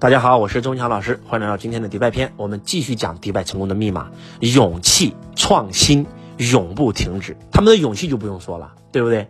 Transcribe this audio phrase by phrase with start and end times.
[0.00, 2.32] 大家好，我是周强老师，欢迎来到今天的迪拜篇。
[2.38, 4.08] 我们继续讲迪拜成功的密码：
[4.40, 6.06] 勇气、创新，
[6.38, 7.36] 永不停止。
[7.52, 9.28] 他们的勇气就不用说了，对不对？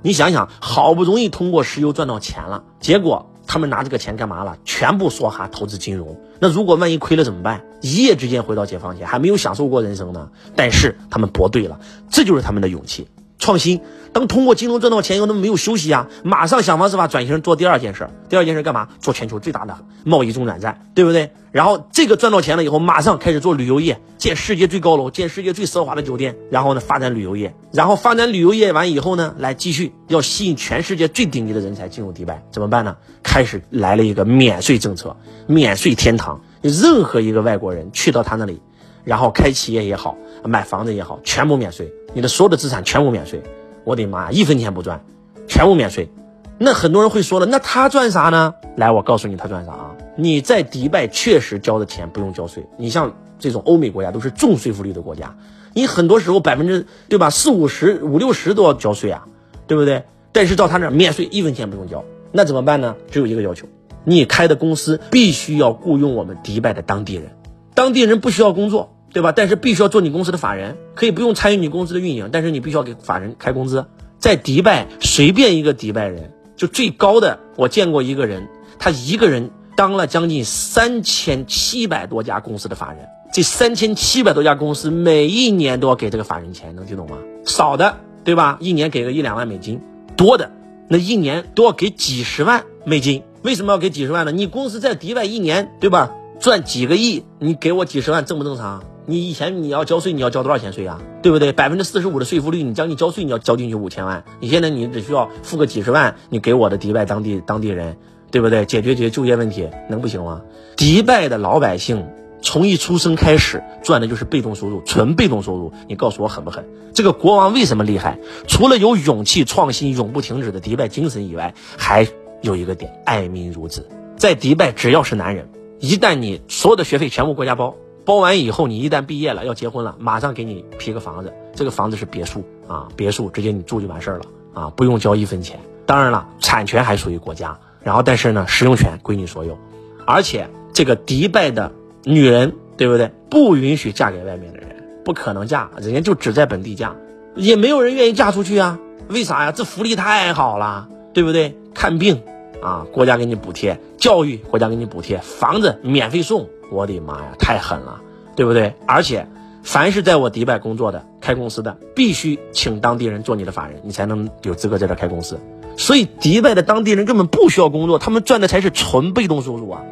[0.00, 4.56] 你想想，好不容易通过石油赚到钱了，结果他们拿这个钱干嘛了？
[4.64, 6.16] 全部梭哈投资金融。
[6.38, 7.64] 那如果万一亏了怎么办？
[7.80, 10.30] 一夜之间回到解放前，还没有享受过人生呢。
[10.54, 13.08] 但是他们搏对了，这就是他们的勇气。
[13.42, 13.80] 创新，
[14.12, 18.08] 当通过金融赚到钱以后，他们没有休息啊，马上想方设法转型做第二件事。
[18.28, 18.86] 第二件事干嘛？
[19.00, 21.32] 做全球最大的贸易中转站，对不对？
[21.50, 26.36] 然后这个赚到钱了以后，马上开始做旅游业，建世界最高楼，建世界最奢华的酒店。
[26.52, 32.96] 然后呢，发展旅游业，然后发展旅游业完以后呢，来继续要吸引全世界最顶级的人才进入迪拜，怎么办呢？
[33.24, 35.16] 开始来了一个免税政策，
[35.48, 38.62] 免税天堂，任何一个外国人去到他那里，
[39.04, 41.92] 然后开企业也好，买房子也好，全部免税。
[42.14, 43.42] 你的所有的资产全部免税，
[43.84, 45.04] 我的妈呀，一分钱不赚，
[45.48, 46.10] 全部免税。
[46.58, 48.54] 那很多人会说了，那他赚啥呢？
[48.76, 49.96] 来，我告诉你他赚啥啊？
[50.16, 52.66] 你在迪拜确实交的钱不用交税。
[52.76, 55.36] 你像这种欧美国家都是重税负率的国家，
[55.72, 59.26] 你很多时候百分之对吧四五十五六十都要交税啊，
[59.66, 60.04] 对不对？
[60.30, 62.04] 但是到他那儿免税，一分钱不用交。
[62.30, 62.94] 那怎么办呢？
[63.10, 63.66] 只有一个要求，
[64.04, 67.32] 你开的公司必须要雇佣我们迪拜的当地人，
[67.74, 68.96] 当地人不需要工作。
[69.14, 69.30] 对吧？
[69.30, 73.84] 但是必须要做你公司的法人，可以不用参与你公司的运营，但是你必须要给法人开工资。
[74.18, 78.48] 在迪拜，随便一个迪拜人，就最高的，我见过一个人，
[78.78, 83.06] 他一个人当了将近三千七百多家公司的法人。
[83.34, 87.18] 这三千七百多家公司每一年都要给这个法人钱，能听懂吗？
[87.44, 88.56] 少的，对吧？
[88.62, 89.78] 一年给个一两万美金，
[90.16, 90.50] 多的，
[90.88, 93.24] 那一年都要给几十万美金。
[93.42, 94.32] 为什么要给几十万呢？
[94.32, 96.12] 你公司在迪拜一年，对吧？
[96.42, 98.82] 赚几个亿，你给我几十万，正不正常？
[99.06, 101.00] 你以前你要交税，你要交多少钱税啊？
[101.22, 101.52] 对不对？
[101.52, 104.24] 百分之四十五的税负率，你将近交税，你要交进去五千万。
[104.40, 107.96] 你现在你只需要付个几十万，你给我的迪拜当地当地人，
[108.32, 108.64] 对不对？
[108.64, 110.42] 解决解决就业问题，能不行吗？
[110.76, 112.08] 迪拜的老百姓
[112.42, 115.72] 从一出生开始赚的就是被动收入，纯被动收入。
[115.86, 116.64] 你告诉我狠不狠？
[116.92, 118.18] 这个国王为什么厉害？
[118.48, 122.08] 除了有勇气、创新、永不停止的迪拜精神以外，还
[122.40, 123.88] 有一个点：爱民如子。
[124.16, 125.48] 在迪拜，只要是男人，
[125.82, 127.74] 一旦你所有的学费全部国家包。
[128.04, 135.58] 包完以后，你一旦毕业了要结婚了，马上给你批个房子，这个房子是别墅啊，别墅直接你住就完事儿了啊，不用交一分钱。
[135.86, 139.58] 当然了，产权还属于国家，然后但是呢，使用权归你所有。
[140.06, 141.72] 而且这个迪拜的
[142.04, 143.10] 女人，对不对？
[143.28, 146.94] 不允许嫁给外面的人，不可能嫁，人家就只在本地嫁，
[147.34, 148.78] 也没有人愿意嫁出去啊。
[149.08, 149.52] 为啥呀？
[149.52, 151.56] 这福利太好了，对不对？
[151.74, 152.22] 看病
[152.62, 156.48] 啊，国家给你补贴；教育，国家给你补贴；房子免费送。
[156.70, 158.00] 我的妈呀，太狠了，
[158.34, 158.74] 对不对？
[158.86, 159.26] 而且，
[159.62, 165.38] 凡是在我迪拜工作的、开公司的，必须请当地人做你的法人，你才能有资格在这开公司。
[165.76, 169.82] 所以，迪拜的当地人根本不需要工作，他们赚的才是纯被动收入啊！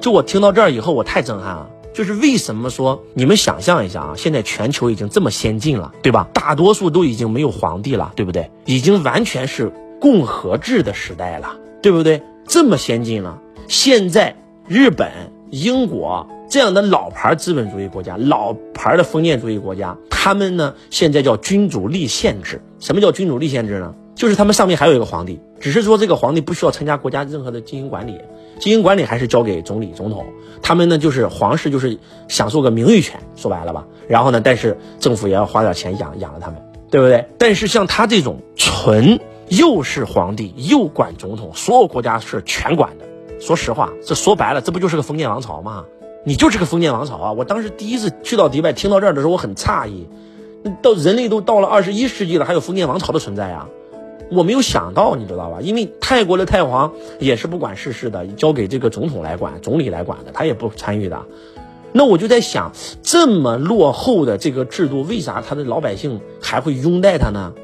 [0.00, 1.70] 就我听到这儿以后，我太震撼了。
[1.92, 4.14] 就是为什么说你们想象一下啊？
[4.16, 6.28] 现在全球已经这么先进了，对吧？
[6.32, 8.52] 大多数都已经没有皇帝了，对不对？
[8.64, 12.22] 已经完全是共和制的时代了，对不对？
[12.46, 15.10] 这么先进了，现在日本。
[15.50, 22.60] 英国这样的老牌资本主义国家，老牌的封建主义国家，他们呢现在叫君主立宪制。
[22.80, 23.94] 什么叫君主立宪制呢？
[24.14, 28.20] 就是他们上面还有一个皇帝，只是说这个皇帝不需要参加国家任何的经营管理，
[28.60, 30.26] 经营管理还是交给总理、总统。
[30.60, 33.86] 他们呢就是皇室，就是享受个名誉权，说白了吧。
[34.06, 37.24] 然后呢，但是政府也要花点钱养养着他们，对不对？
[37.38, 39.18] 但是像他这种纯
[39.50, 43.04] 又是皇帝又管总统，所有国家是全管的。
[43.40, 45.84] 说实话，这说白了，这不就是个封建王朝吗？
[46.24, 47.32] 你就是个封建王朝啊！
[47.32, 50.08] 我当时第一次去到迪拜，听到这儿的时候，我很诧异。
[50.82, 53.68] 到人类都到了二十一世纪了，还有封建王朝的存在啊！
[54.30, 55.60] 我没有想到，你知道吧？
[55.62, 61.24] 因为泰国的太皇也是不管世事的，交给这个总统来管，总理来管的，他也不参与的。
[61.92, 62.72] 那我就在想，
[63.02, 67.54] 这么落后的这个制度，为啥他的老百姓还会拥戴他呢？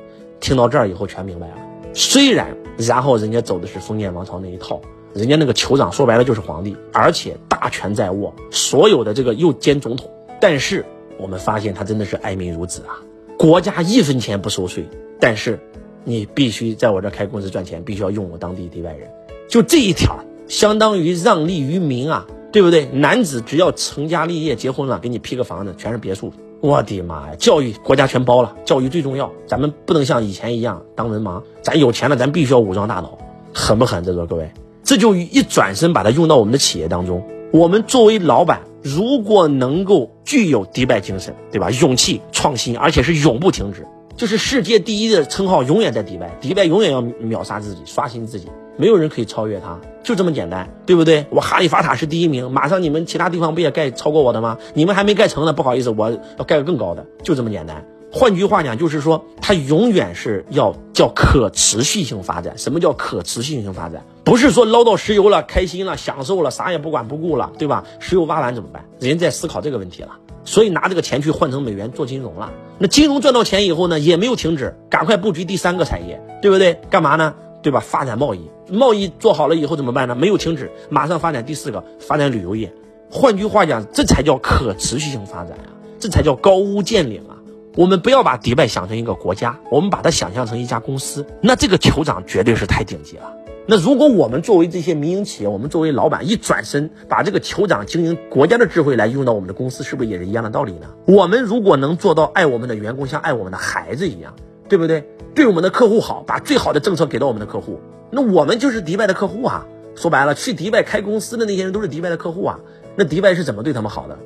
[0.40, 1.54] 听到这儿以后，全明白了。
[1.94, 4.80] 虽然，然后人家走的是封建王朝那一套。
[5.14, 10.10] 人家那个酋长说白了就是皇帝，而且大权在握，所有的这个又兼总统。
[10.40, 10.84] 但是
[11.16, 12.98] 我们发现他真的是爱民如子啊，
[13.38, 14.88] 国家一分钱不收税，
[15.20, 15.60] 但是
[16.02, 19.08] 你必须在我这开公司赚钱，必须要用我当地迪拜人。
[19.48, 20.18] 就这一条，
[20.48, 22.86] 相当于让利于民啊，对不对？
[22.86, 26.32] 男子只要成家立业结婚了，给你批个房子，全是别墅。
[26.64, 29.30] 我的妈呀，教育国家全包了，教育最重要。
[29.46, 33.18] 咱们不能像以前一样当文盲，咱有钱了，咱必须要武装大脑，
[33.52, 34.02] 狠不狠？
[34.02, 34.50] 在座各位。
[34.82, 37.22] 这就一转身把它用到我们的企业当中。
[37.52, 41.70] 我们作为老板，如果能够具有迪拜精神，对吧？
[41.70, 43.86] 勇气、创新，而且是永不停止。
[44.16, 51.26] 就是世界第一的称号永远在迪拜，迪拜永远要秒杀自己，刷新自己，没有人可以超越它，就这么简单，对不对？
[51.30, 54.56] 我哈利法塔是第一名，马上你们其他地方不也盖超过我的吗？
[54.74, 57.84] 你们还没盖成呢，不好意思，我要盖个更高的，就这么简单。
[58.12, 62.56] 换句话讲，就是说它永远是要叫可持续性发展。
[62.56, 64.04] 什么叫可持续性发展？
[64.22, 67.82] 不是说捞到石油了，开心了，享受了，啥也不管不顾了，对吧？
[67.98, 68.84] 石油挖完怎么办？
[69.00, 70.10] 人在思考这个问题了。
[70.44, 72.52] 所以拿这个钱去换成美元做金融了。
[72.78, 76.80] 那金融赚到钱以后呢，也没有停止，赶快布局第三个产业，对不对？
[76.90, 77.34] 干嘛呢？
[77.62, 77.80] 对吧？
[77.80, 80.14] 发展贸易，贸易做好了以后怎么办呢？
[80.14, 82.72] 没有停止，马上发展第四个，发展旅游业。
[83.10, 87.36] 换句话讲，这才叫可持续性发展啊，这才叫高屋建瓴啊。
[87.76, 91.26] 我们不要把迪拜想成一个国家，我们把它想象成一家公司。
[91.40, 93.32] 那这个酋长绝对是太顶级了。
[93.66, 100.88] 那如果我们作为这些民营企业，我们作为老板一转身把这个酋长经营国家的智慧来用到我们的公司，是不是也是一样的道理呢？
[101.06, 104.34] 我们如果能做到爱我们的员工像爱我们的孩子一样，
[104.68, 105.08] 对不对？
[105.34, 107.80] 对我们的客户好，把最好的政策给到我们的客户，
[108.10, 109.66] 那我们就是迪拜的客户啊。
[109.96, 112.58] 说白了，去迪拜开公司的那些人都是迪拜的客户啊。
[112.96, 114.18] 那迪拜是怎么对他们好的？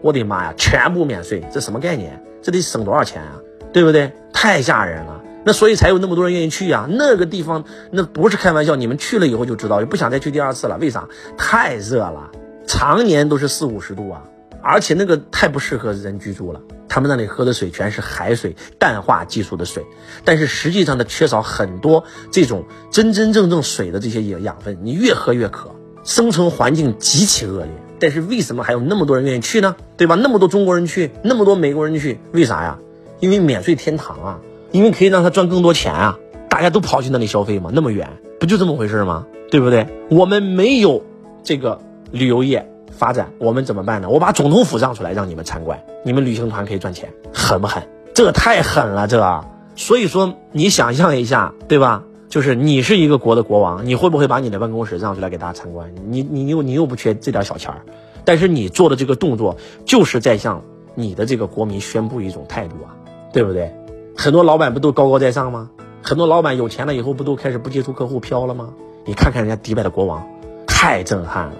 [0.00, 2.22] 我的妈呀，全部免税，这什么概念？
[2.40, 3.40] 这得省多少钱啊？
[3.72, 4.10] 对不对？
[4.32, 5.22] 太吓人了。
[5.46, 10.76] 那所以才有那么多人愿意去呀，那个地方那不是开玩笑，你们去了以后就知道，就不想再去第二次了。
[10.78, 11.08] 为啥？
[11.38, 12.32] 太热了，
[12.66, 14.24] 常年都是四五十度啊，
[14.60, 16.60] 而且那个太不适合人居住了。
[16.88, 19.86] 他们那里喝的水全是海水淡化技术的水，
[20.24, 22.02] 但是实际上呢，缺少很多
[22.32, 25.70] 这种真真正正水的这些养养分，你越喝越渴，
[26.02, 27.68] 生存环境极其恶劣。
[28.00, 29.76] 但是为什么还有那么多人愿意去呢？
[29.96, 30.16] 对吧？
[30.16, 32.78] 那么多中国人去，那么多美国人去，为啥呀？
[33.20, 34.40] 因为免税天堂啊。
[34.76, 36.18] 因为可以让他赚更多钱啊！
[36.50, 38.06] 大家都跑去那里消费嘛，那么远，
[38.38, 39.26] 不就这么回事吗？
[39.50, 39.86] 对不对？
[40.10, 41.02] 我们没有
[41.42, 41.80] 这个
[42.10, 44.10] 旅游业发展，我们怎么办呢？
[44.10, 47.82] 我把总统府让出来让你们参观，你们旅行团可以赚钱，狠不狠？
[48.14, 49.44] 这太狠了，这。
[49.76, 52.04] 所以说，你想象一下，对吧？
[52.28, 55.90] 就是你是一个国的国王，你会不会把你的办公室让出来给大家参观？
[56.06, 57.80] 你你又你又不缺这点小钱儿，
[58.26, 59.56] 但是你做的这个动作，
[59.86, 60.62] 就是在向
[60.94, 62.92] 你的这个国民宣布一种态度啊，
[63.32, 63.72] 对不对？
[64.18, 65.70] 很多老板不都高高在上吗？
[66.02, 68.70] 很多老板有钱了以后不都开始不接触客户飘了吗？
[69.04, 70.26] 你看看人家迪拜的国王，
[70.66, 71.54] 太震撼了。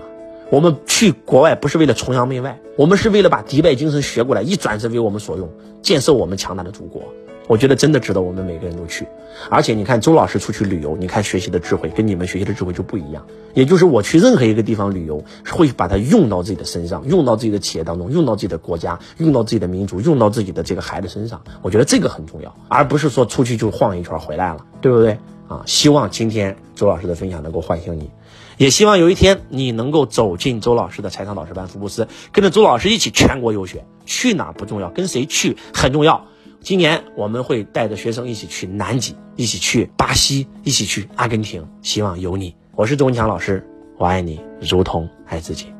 [0.50, 5.50] 我们去国外不是为了崇洋媚外，我们是为了把迪拜精神学过来，一转身为我们所用，
[5.82, 7.02] 建设我们强大的祖国。
[7.46, 9.06] 我觉得真的值得我们每个人都去，
[9.50, 13.24] 而且你看周老师出去旅游，你看学习的智慧跟你们学习的智慧就不一样。
[13.54, 21.40] 也就是我去任何一个地方旅游，会把它用到自己的身上，用到自己的企业当中，用到自己的国家，用到自己的民族，用到自己的这个孩子身上。
[21.62, 25.18] 我觉得这个很重要，而不是说出去就晃一圈回来了，对不对
[25.48, 25.62] 啊？
[25.66, 28.10] 希望今天周老师的分享能够唤醒你，
[28.56, 33.84] 也希望有一天你能够走进周老师的财商导师班福布斯，跟着周老师一起全国游学。
[34.08, 36.26] 去哪不重要，跟谁去很重要。
[36.66, 41.64] 今年我们会带着学生一起去南极，一起去巴西，一起去阿根廷。
[41.80, 42.52] 希望有你。
[42.74, 43.64] 我是周文强老师，
[43.98, 45.72] 我爱你，如同爱自己。